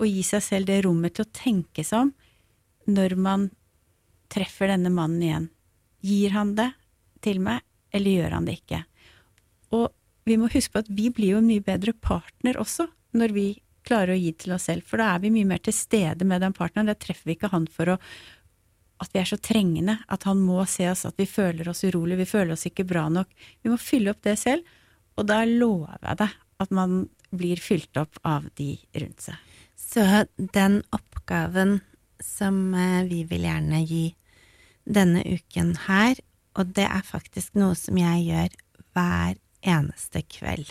og 0.00 0.08
gi 0.08 0.22
seg 0.24 0.40
selv 0.46 0.70
det 0.70 0.78
rommet 0.86 1.12
til 1.18 1.26
å 1.26 1.34
tenke 1.36 1.84
seg 1.84 2.06
om 2.06 2.14
når 2.88 3.18
man 3.20 3.44
treffer 4.32 4.72
denne 4.72 4.88
mannen 4.88 5.26
igjen. 5.26 5.50
Gir 6.08 6.32
han 6.32 6.54
det 6.56 6.70
til 7.20 7.42
meg, 7.44 7.60
eller 7.92 8.16
gjør 8.22 8.38
han 8.38 8.48
det 8.48 8.56
ikke? 8.62 8.80
Og 9.76 9.90
vi 10.24 10.40
må 10.40 10.48
huske 10.48 10.72
på 10.72 10.86
at 10.86 10.88
vi 10.88 11.10
blir 11.12 11.34
jo 11.34 11.42
en 11.42 11.50
mye 11.52 11.68
bedre 11.68 11.92
partner 11.92 12.56
også 12.64 12.88
når 13.12 13.36
vi 13.36 13.48
klarer 13.84 14.14
å 14.14 14.20
gi 14.20 14.32
til 14.40 14.56
oss 14.56 14.70
selv, 14.70 14.88
for 14.88 15.04
da 15.04 15.12
er 15.12 15.20
vi 15.20 15.36
mye 15.36 15.52
mer 15.52 15.60
til 15.60 15.76
stede 15.76 16.24
med 16.28 16.40
den 16.44 16.56
partneren. 16.56 16.88
Da 16.88 16.96
treffer 16.96 17.28
vi 17.28 17.36
ikke 17.36 17.52
han 17.52 17.68
for 17.72 17.92
å 17.92 18.00
at 18.98 19.14
vi 19.14 19.20
er 19.20 19.28
så 19.30 19.38
trengende, 19.38 19.98
at 20.10 20.24
han 20.26 20.40
må 20.42 20.64
se 20.66 20.88
oss, 20.90 21.06
at 21.06 21.18
vi 21.18 21.28
føler 21.30 21.68
oss 21.70 21.84
urolig, 21.86 22.18
vi 22.18 22.28
føler 22.28 22.54
oss 22.56 22.66
ikke 22.68 22.86
bra 22.88 23.06
nok. 23.12 23.30
Vi 23.62 23.70
må 23.70 23.78
fylle 23.80 24.12
opp 24.12 24.24
det 24.26 24.34
selv, 24.40 24.66
og 25.18 25.28
da 25.30 25.44
lover 25.46 25.98
jeg 26.02 26.20
deg 26.24 26.36
at 26.58 26.74
man 26.74 27.04
blir 27.30 27.60
fylt 27.62 27.98
opp 28.00 28.18
av 28.26 28.48
de 28.58 28.72
rundt 28.98 29.28
seg. 29.28 29.36
Så 29.78 30.04
den 30.36 30.80
oppgaven 30.94 31.78
som 32.24 32.74
eh, 32.74 33.04
vi 33.08 33.22
vil 33.28 33.46
gjerne 33.46 33.82
gi 33.86 34.06
denne 34.88 35.22
uken 35.22 35.74
her, 35.86 36.18
og 36.58 36.74
det 36.74 36.88
er 36.88 37.06
faktisk 37.06 37.54
noe 37.60 37.76
som 37.78 37.98
jeg 38.00 38.26
gjør 38.26 38.56
hver 38.96 39.38
eneste 39.62 40.24
kveld. 40.26 40.70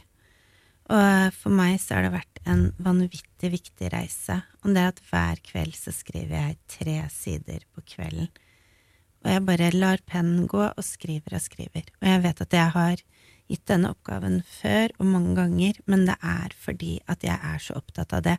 Og 0.91 1.35
for 1.35 1.53
meg 1.53 1.77
så 1.83 1.97
har 1.97 2.07
det 2.07 2.15
vært 2.15 2.36
en 2.47 2.67
vanvittig 2.81 3.51
viktig 3.53 3.91
reise, 3.93 4.39
og 4.63 4.73
det 4.73 4.83
er 4.83 4.91
at 4.93 5.01
hver 5.09 5.41
kveld 5.45 5.75
så 5.77 5.93
skriver 5.95 6.35
jeg 6.37 6.59
tre 6.71 6.97
sider 7.13 7.65
på 7.75 7.83
kvelden. 7.93 8.29
Og 9.25 9.31
jeg 9.33 9.45
bare 9.47 9.71
lar 9.75 10.03
pennen 10.07 10.47
gå 10.49 10.61
og 10.67 10.83
skriver 10.85 11.37
og 11.37 11.43
skriver. 11.43 11.87
Og 11.99 12.07
jeg 12.07 12.23
vet 12.23 12.43
at 12.45 12.53
jeg 12.55 12.73
har 12.75 13.01
gitt 13.47 13.65
denne 13.69 13.91
oppgaven 13.95 14.41
før 14.45 14.93
og 14.99 15.09
mange 15.09 15.35
ganger, 15.37 15.79
men 15.87 16.05
det 16.07 16.17
er 16.21 16.53
fordi 16.59 16.97
at 17.11 17.25
jeg 17.25 17.35
er 17.35 17.63
så 17.63 17.77
opptatt 17.79 18.15
av 18.15 18.25
det, 18.27 18.37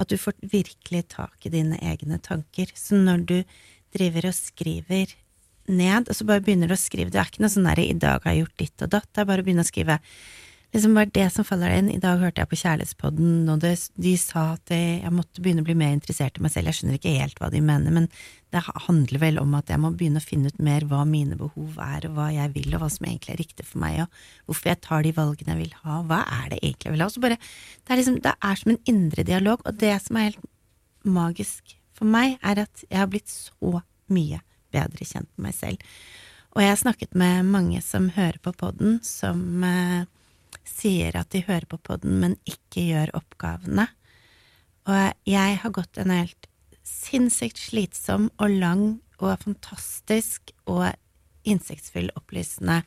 at 0.00 0.08
du 0.08 0.16
får 0.20 0.38
virkelig 0.40 1.08
tak 1.16 1.44
i 1.44 1.52
dine 1.52 1.80
egne 1.84 2.20
tanker. 2.22 2.70
Så 2.74 2.96
når 2.96 3.26
du 3.28 3.38
driver 3.96 4.30
og 4.30 4.36
skriver 4.36 5.16
ned, 5.70 6.08
og 6.08 6.16
så 6.16 6.26
bare 6.28 6.44
begynner 6.44 6.70
du 6.70 6.76
å 6.76 6.80
skrive, 6.80 7.12
det 7.12 7.20
er 7.20 7.30
ikke 7.30 7.44
noe 7.44 7.52
sånn 7.52 7.68
derre 7.68 7.84
'i 7.84 7.98
dag 7.98 8.22
har 8.24 8.32
jeg 8.32 8.44
gjort 8.44 8.60
ditt 8.62 8.82
og 8.82 8.92
datt', 8.94 9.10
det 9.12 9.22
er 9.22 9.28
bare 9.28 9.42
å 9.42 9.46
begynne 9.46 9.66
å 9.66 9.70
skrive 9.70 9.98
liksom 10.72 10.94
bare 10.94 11.10
det 11.10 11.26
som 11.34 11.46
faller 11.46 11.72
deg 11.72 11.80
inn. 11.80 11.88
I 11.94 12.02
dag 12.02 12.20
hørte 12.20 12.42
jeg 12.42 12.50
på 12.50 12.58
Kjærlighetspodden, 12.60 13.48
og 13.50 13.62
det, 13.64 13.72
de 13.98 14.12
sa 14.20 14.52
at 14.54 14.72
jeg, 14.74 15.10
måtte 15.14 15.42
begynne 15.42 15.64
å 15.64 15.66
bli 15.66 15.76
mer 15.78 15.96
interessert 15.96 16.38
i 16.38 16.44
meg 16.44 16.52
selv. 16.54 16.70
Jeg 16.70 16.78
skjønner 16.78 16.98
ikke 16.98 17.14
helt 17.16 17.40
hva 17.42 17.50
de 17.52 17.62
mener, 17.64 17.94
men 17.96 18.06
det 18.54 18.62
handler 18.86 19.22
vel 19.22 19.40
om 19.42 19.56
at 19.58 19.72
jeg 19.72 19.82
må 19.82 19.90
begynne 19.94 20.22
å 20.22 20.26
finne 20.26 20.52
ut 20.52 20.62
mer 20.62 20.86
hva 20.90 21.02
mine 21.08 21.38
behov 21.40 21.80
er, 21.82 22.06
og 22.06 22.14
hva 22.18 22.28
jeg 22.34 22.54
vil, 22.54 22.70
og 22.74 22.84
hva 22.84 22.90
som 22.92 23.08
egentlig 23.08 23.34
er 23.34 23.42
riktig 23.42 23.66
for 23.66 23.82
meg, 23.82 24.04
og 24.04 24.50
hvorfor 24.50 24.72
jeg 24.72 24.82
tar 24.86 25.06
de 25.06 25.14
valgene 25.16 25.56
jeg 25.56 25.62
vil 25.64 25.76
ha. 25.82 25.98
Hva 26.06 26.22
er 26.38 26.46
det 26.54 26.62
egentlig 26.62 26.90
jeg 26.90 26.96
vil 26.96 27.04
ha? 27.04 27.10
Bare, 27.26 27.40
det, 27.40 27.90
er 27.90 28.00
liksom, 28.02 28.22
det 28.28 28.36
er 28.50 28.62
som 28.62 28.74
en 28.74 28.82
indre 28.94 29.26
dialog, 29.26 29.66
og 29.66 29.82
det 29.82 29.96
som 30.06 30.20
er 30.20 30.30
helt 30.30 30.48
magisk 31.02 31.76
for 31.96 32.10
meg, 32.10 32.38
er 32.46 32.64
at 32.66 32.86
jeg 32.86 32.98
har 33.00 33.10
blitt 33.10 33.30
så 33.30 33.80
mye 34.10 34.42
bedre 34.70 35.06
kjent 35.06 35.30
med 35.34 35.50
meg 35.50 35.58
selv. 35.58 35.90
Og 36.54 36.64
jeg 36.64 36.72
har 36.72 36.80
snakket 36.80 37.14
med 37.18 37.46
mange 37.46 37.78
som 37.84 38.08
hører 38.14 38.38
på 38.42 38.52
podden, 38.58 38.98
som 39.06 39.62
eh, 39.66 40.08
sier 40.70 41.16
at 41.18 41.30
de 41.34 41.42
hører 41.46 41.66
på 41.70 41.80
podden, 41.90 42.18
men 42.22 42.38
ikke 42.48 42.86
gjør 42.88 43.14
oppgavene. 43.20 43.88
Og 44.88 45.28
jeg 45.28 45.60
har 45.62 45.74
gått 45.76 46.00
en 46.00 46.14
helt 46.14 46.48
sinnssykt 46.86 47.60
slitsom 47.60 48.30
og 48.40 48.58
lang 48.62 48.84
og 49.20 49.36
fantastisk 49.44 50.52
og 50.70 50.88
innsiktsfull, 51.48 52.10
opplysende 52.18 52.82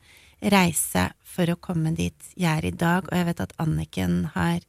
reise 0.53 1.07
for 1.23 1.49
å 1.49 1.59
komme 1.61 1.93
dit 1.95 2.31
jeg 2.35 2.51
er 2.51 2.67
i 2.67 2.75
dag, 2.75 3.07
og 3.07 3.15
jeg 3.15 3.29
vet 3.29 3.43
at 3.45 3.55
Anniken 3.61 4.23
har 4.33 4.65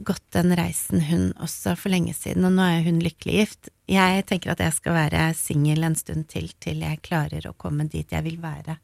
gått 0.00 0.24
den 0.32 0.54
reisen, 0.56 1.02
hun 1.10 1.30
også, 1.42 1.74
for 1.76 1.92
lenge 1.92 2.14
siden, 2.16 2.46
og 2.48 2.54
nå 2.56 2.64
er 2.64 2.84
hun 2.86 3.02
lykkelig 3.04 3.36
gift. 3.36 3.72
Jeg 3.90 4.24
tenker 4.28 4.54
at 4.54 4.62
jeg 4.64 4.76
skal 4.76 4.96
være 4.96 5.24
singel 5.36 5.84
en 5.84 5.98
stund 5.98 6.28
til, 6.32 6.48
til 6.62 6.84
jeg 6.84 7.02
klarer 7.04 7.48
å 7.48 7.56
komme 7.58 7.88
dit 7.90 8.12
jeg 8.12 8.24
vil 8.26 8.40
være 8.42 8.78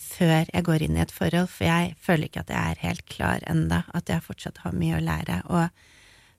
før 0.00 0.48
jeg 0.50 0.64
går 0.66 0.84
inn 0.84 0.98
i 0.98 1.02
et 1.04 1.14
forhold, 1.14 1.48
for 1.52 1.66
jeg 1.68 1.94
føler 2.02 2.28
ikke 2.28 2.44
at 2.44 2.52
jeg 2.54 2.74
er 2.74 2.82
helt 2.84 3.04
klar 3.10 3.44
enda, 3.50 3.82
at 3.94 4.10
jeg 4.10 4.24
fortsatt 4.24 4.62
har 4.64 4.76
mye 4.76 4.98
å 4.98 5.04
lære, 5.04 5.40
og 5.50 5.68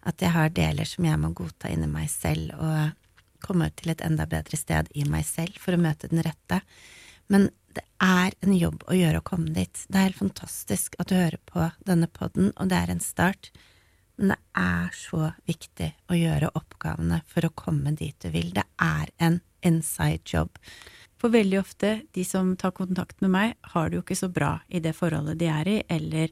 at 0.06 0.22
jeg 0.22 0.36
har 0.36 0.54
deler 0.54 0.90
som 0.90 1.08
jeg 1.08 1.22
må 1.22 1.32
godta 1.38 1.72
inni 1.72 1.90
meg 1.90 2.10
selv, 2.12 2.54
og 2.60 3.46
komme 3.46 3.70
til 3.78 3.94
et 3.94 4.02
enda 4.06 4.26
bedre 4.30 4.58
sted 4.58 4.90
i 4.98 5.06
meg 5.10 5.26
selv 5.28 5.58
for 5.62 5.76
å 5.76 5.82
møte 5.82 6.10
den 6.12 6.24
rette. 6.26 6.62
Men 7.32 7.50
det 7.76 7.84
er 8.02 8.36
en 8.46 8.56
jobb 8.56 8.86
å 8.88 8.96
gjøre 8.96 9.22
å 9.22 9.26
komme 9.26 9.54
dit. 9.54 9.86
Det 9.90 10.00
er 10.00 10.10
helt 10.10 10.22
fantastisk 10.22 10.96
at 11.02 11.10
du 11.12 11.18
hører 11.18 11.42
på 11.50 11.70
denne 11.88 12.10
poden, 12.12 12.52
og 12.56 12.70
det 12.72 12.80
er 12.80 12.94
en 12.94 13.04
start. 13.04 13.52
Men 14.16 14.32
det 14.32 14.40
er 14.62 14.94
så 14.96 15.32
viktig 15.50 15.90
å 16.12 16.18
gjøre 16.18 16.54
oppgavene 16.56 17.20
for 17.28 17.48
å 17.48 17.56
komme 17.58 17.96
dit 18.00 18.16
du 18.24 18.30
vil. 18.32 18.54
Det 18.56 18.64
er 18.82 19.12
en 19.20 19.42
inside 19.66 20.24
job. 20.30 20.62
For 21.26 21.34
veldig 21.34 21.58
ofte, 21.58 21.90
de 22.14 22.22
som 22.22 22.52
tar 22.54 22.70
kontakt 22.78 23.18
med 23.24 23.32
meg, 23.34 23.54
har 23.74 23.88
det 23.90 23.98
jo 23.98 24.04
ikke 24.04 24.18
så 24.20 24.28
bra 24.30 24.60
i 24.70 24.78
det 24.78 24.92
forholdet 24.94 25.40
de 25.40 25.48
er 25.50 25.70
i, 25.72 25.80
eller 25.90 26.30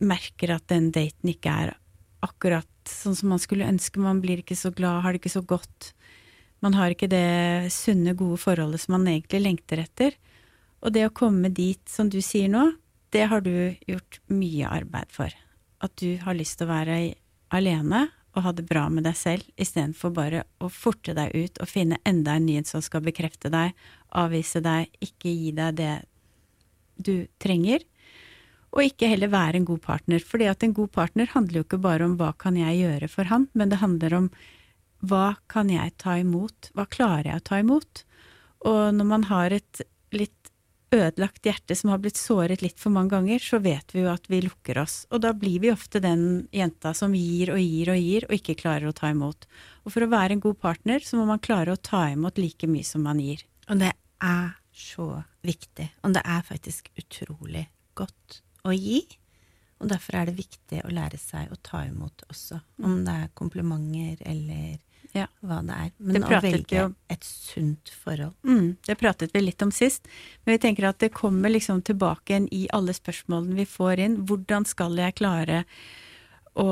merker 0.00 0.54
at 0.54 0.64
den 0.72 0.86
daten 0.88 1.28
ikke 1.28 1.52
er 1.52 1.74
akkurat 2.24 2.88
sånn 2.88 3.18
som 3.18 3.28
man 3.34 3.42
skulle 3.42 3.68
ønske. 3.68 4.00
Man 4.00 4.22
blir 4.24 4.40
ikke 4.40 4.56
så 4.56 4.72
glad, 4.72 5.02
har 5.04 5.12
det 5.12 5.20
ikke 5.20 5.34
så 5.34 5.42
godt. 5.44 5.90
Man 6.64 6.78
har 6.78 6.96
ikke 6.96 7.10
det 7.12 7.68
sunne, 7.76 8.16
gode 8.16 8.40
forholdet 8.40 8.86
som 8.86 8.96
man 8.96 9.04
egentlig 9.12 9.42
lengter 9.44 9.84
etter. 9.84 10.16
Og 10.80 10.96
det 10.96 11.04
å 11.10 11.12
komme 11.12 11.52
dit, 11.52 11.84
som 11.92 12.08
du 12.08 12.22
sier 12.24 12.48
nå, 12.48 12.70
det 13.12 13.28
har 13.28 13.44
du 13.44 13.52
gjort 13.84 14.22
mye 14.32 14.72
arbeid 14.80 15.12
for. 15.12 15.28
At 15.84 15.92
du 16.00 16.16
har 16.24 16.40
lyst 16.40 16.56
til 16.56 16.70
å 16.70 16.72
være 16.72 16.98
alene 17.52 18.06
og 18.32 18.44
ha 18.46 18.52
det 18.56 18.64
bra 18.68 18.86
med 18.92 19.04
deg 19.04 19.16
selv, 19.18 19.44
istedenfor 19.60 20.14
bare 20.16 20.44
å 20.62 20.70
forte 20.72 21.14
deg 21.16 21.34
ut 21.36 21.60
og 21.60 21.68
finne 21.68 22.00
enda 22.08 22.38
en 22.38 22.46
nyhet 22.48 22.70
som 22.70 22.82
skal 22.84 23.04
bekrefte 23.04 23.50
deg, 23.52 23.74
avvise 24.16 24.62
deg, 24.64 24.88
ikke 25.04 25.32
gi 25.32 25.52
deg 25.56 25.76
det 25.80 25.94
du 26.96 27.14
trenger, 27.42 27.84
og 28.72 28.86
ikke 28.86 29.10
heller 29.10 29.28
være 29.32 29.60
en 29.60 29.68
god 29.68 29.82
partner. 29.84 30.22
Fordi 30.24 30.48
at 30.48 30.64
en 30.64 30.72
god 30.76 30.92
partner 30.94 31.28
handler 31.34 31.60
jo 31.60 31.66
ikke 31.66 31.82
bare 31.84 32.08
om 32.08 32.16
hva 32.20 32.30
kan 32.40 32.56
jeg 32.56 32.80
gjøre 32.80 33.10
for 33.12 33.28
han, 33.28 33.50
men 33.52 33.72
det 33.72 33.82
handler 33.82 34.16
om 34.16 34.30
hva 35.02 35.34
kan 35.50 35.68
jeg 35.72 35.92
ta 36.00 36.16
imot, 36.22 36.70
hva 36.72 36.86
klarer 36.88 37.32
jeg 37.32 37.42
å 37.42 37.46
ta 37.50 37.60
imot? 37.60 38.04
Og 38.70 38.94
når 38.96 39.08
man 39.08 39.26
har 39.28 39.52
et 39.52 39.82
litt 40.14 40.41
ødelagt 40.92 41.46
hjerte 41.46 41.76
som 41.78 41.90
har 41.92 42.00
blitt 42.02 42.20
såret 42.20 42.62
litt 42.64 42.80
for 42.80 42.94
mange 42.94 43.14
ganger, 43.14 43.42
så 43.42 43.60
vet 43.62 43.94
vi 43.94 44.04
jo 44.04 44.10
at 44.12 44.28
vi 44.30 44.42
lukker 44.44 44.80
oss. 44.82 45.02
Og 45.10 45.22
da 45.24 45.32
blir 45.36 45.62
vi 45.62 45.72
ofte 45.72 46.02
den 46.02 46.46
jenta 46.54 46.92
som 46.96 47.14
gir 47.16 47.54
og 47.54 47.60
gir 47.62 47.92
og 47.94 48.00
gir, 48.00 48.26
og 48.28 48.36
ikke 48.36 48.58
klarer 48.60 48.90
å 48.90 48.96
ta 48.96 49.12
imot. 49.12 49.48
Og 49.86 49.94
for 49.94 50.04
å 50.04 50.10
være 50.12 50.36
en 50.36 50.44
god 50.44 50.60
partner, 50.62 51.04
så 51.04 51.18
må 51.20 51.26
man 51.28 51.42
klare 51.42 51.74
å 51.74 51.80
ta 51.80 52.04
imot 52.12 52.40
like 52.40 52.68
mye 52.70 52.86
som 52.86 53.04
man 53.06 53.22
gir. 53.22 53.44
Og 53.68 53.80
det 53.82 53.92
er 54.22 54.52
så 54.72 55.08
viktig. 55.44 55.88
Og 56.04 56.14
det 56.16 56.22
er 56.24 56.46
faktisk 56.46 56.92
utrolig 57.00 57.66
godt 57.98 58.42
å 58.66 58.74
gi. 58.76 59.02
Og 59.82 59.90
derfor 59.90 60.20
er 60.20 60.28
det 60.28 60.38
viktig 60.38 60.84
å 60.86 60.92
lære 60.94 61.18
seg 61.18 61.50
å 61.50 61.58
ta 61.58 61.82
imot 61.88 62.24
også. 62.30 62.60
Om 62.84 63.02
det 63.06 63.16
er 63.24 63.32
komplimenter 63.38 64.22
eller 64.30 64.78
ja. 65.16 65.26
hva 65.44 65.60
det 65.64 65.78
er. 65.78 65.90
Men 65.98 66.24
det 66.24 66.28
å 66.28 66.40
velge 66.42 66.84
et 67.12 67.26
sunt 67.26 67.92
forhold. 68.04 68.34
Mm, 68.46 68.76
det 68.86 68.96
pratet 69.00 69.34
vi 69.34 69.44
litt 69.44 69.64
om 69.64 69.72
sist, 69.74 70.08
men 70.44 70.56
vi 70.56 70.62
tenker 70.64 70.88
at 70.88 71.00
det 71.02 71.12
kommer 71.16 71.52
liksom 71.52 71.82
tilbake 71.86 72.32
igjen 72.32 72.48
i 72.54 72.64
alle 72.72 72.94
spørsmålene 72.96 73.58
vi 73.60 73.68
får 73.68 74.04
inn. 74.06 74.16
Hvordan 74.28 74.66
skal 74.68 74.96
jeg 75.00 75.18
klare 75.20 75.64
å 76.58 76.68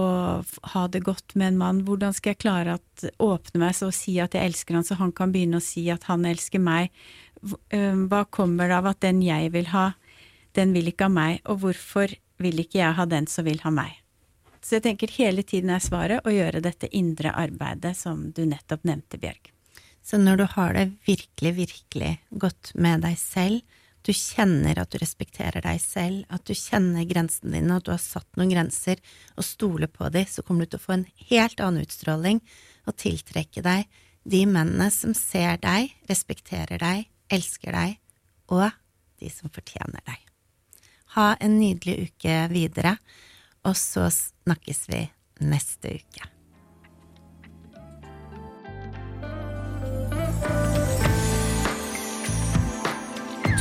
ha 0.75 0.85
det 0.93 1.03
godt 1.07 1.37
med 1.41 1.55
en 1.55 1.61
mann? 1.61 1.85
Hvordan 1.89 2.17
skal 2.17 2.35
jeg 2.35 2.43
klare 2.43 2.77
å 2.77 3.13
åpne 3.31 3.65
meg 3.65 3.77
så 3.77 3.91
og 3.91 3.97
si 3.97 4.19
at 4.21 4.37
jeg 4.37 4.53
elsker 4.53 4.77
han, 4.79 4.87
så 4.87 4.99
han 5.01 5.15
kan 5.17 5.33
begynne 5.33 5.61
å 5.61 5.65
si 5.65 5.87
at 5.93 6.09
han 6.11 6.27
elsker 6.29 6.63
meg? 6.63 6.93
Hva 7.41 8.25
kommer 8.33 8.69
det 8.69 8.81
av 8.81 8.91
at 8.91 9.05
den 9.05 9.23
jeg 9.25 9.53
vil 9.55 9.71
ha, 9.73 9.93
den 10.57 10.75
vil 10.77 10.91
ikke 10.91 11.09
ha 11.09 11.15
meg, 11.15 11.41
og 11.49 11.63
hvorfor 11.65 12.13
vil 12.41 12.61
ikke 12.61 12.81
jeg 12.83 12.97
ha 12.97 13.09
den 13.09 13.29
som 13.31 13.47
vil 13.49 13.61
ha 13.65 13.73
meg? 13.73 14.00
Så 14.61 14.77
jeg 14.77 14.85
tenker 14.85 15.13
hele 15.17 15.43
tiden 15.47 15.73
er 15.73 15.83
svaret 15.83 16.27
å 16.27 16.33
gjøre 16.35 16.63
dette 16.65 16.91
indre 16.97 17.33
arbeidet 17.33 17.95
som 17.97 18.29
du 18.37 18.45
nettopp 18.49 18.85
nevnte, 18.89 19.19
Bjørg. 19.21 19.53
Så 20.05 20.19
når 20.21 20.41
du 20.41 20.47
har 20.55 20.75
det 20.77 20.87
virkelig, 21.07 21.53
virkelig 21.57 22.11
godt 22.31 22.73
med 22.75 23.05
deg 23.05 23.17
selv, 23.21 23.79
du 24.01 24.13
kjenner 24.17 24.79
at 24.81 24.93
du 24.93 24.97
respekterer 25.01 25.61
deg 25.65 25.81
selv, 25.83 26.23
at 26.33 26.45
du 26.49 26.55
kjenner 26.57 27.05
grensene 27.09 27.59
dine, 27.59 27.77
at 27.77 27.85
du 27.85 27.93
har 27.93 28.01
satt 28.01 28.29
noen 28.41 28.53
grenser, 28.53 29.01
og 29.37 29.45
stoler 29.45 29.91
på 29.93 30.09
dem, 30.13 30.29
så 30.29 30.45
kommer 30.45 30.65
du 30.65 30.73
til 30.73 30.81
å 30.81 30.87
få 30.87 30.97
en 30.97 31.09
helt 31.29 31.61
annen 31.61 31.85
utstråling 31.85 32.41
og 32.89 32.97
tiltrekke 33.01 33.65
deg 33.65 34.01
de 34.25 34.45
mennene 34.49 34.89
som 34.93 35.13
ser 35.17 35.61
deg, 35.61 35.93
respekterer 36.09 36.81
deg, 36.81 37.07
elsker 37.33 37.77
deg, 37.77 37.97
og 38.53 38.69
de 39.21 39.31
som 39.33 39.53
fortjener 39.53 40.01
deg. 40.07 40.19
Ha 41.17 41.35
en 41.43 41.59
nydelig 41.61 42.11
uke 42.11 42.37
videre 42.53 42.97
og 43.67 43.77
så 43.77 44.09
snakkes 44.13 44.87
vi 44.91 45.07
neste 45.41 45.97
uke. 46.01 46.29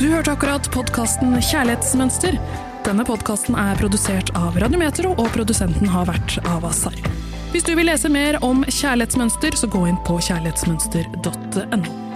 Du 0.00 0.06
hørte 0.08 0.32
akkurat 0.32 0.64
podkasten 0.72 1.34
Kjærlighetsmønster. 1.44 2.38
Denne 2.86 3.04
podkasten 3.04 3.56
er 3.60 3.76
produsert 3.76 4.32
av 4.38 4.56
Radiometro, 4.56 5.12
og 5.12 5.28
produsenten 5.36 5.90
har 5.92 6.08
vært 6.08 6.38
av 6.46 6.62
Avasar. 6.62 6.96
Hvis 7.52 7.66
du 7.66 7.74
vil 7.76 7.90
lese 7.90 8.08
mer 8.08 8.38
om 8.46 8.64
kjærlighetsmønster, 8.64 9.58
så 9.60 9.68
gå 9.68 9.84
inn 9.90 10.00
på 10.06 10.16
kjærlighetsmønster.no. 10.24 12.09